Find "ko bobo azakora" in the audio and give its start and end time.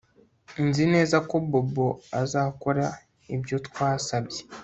1.29-2.85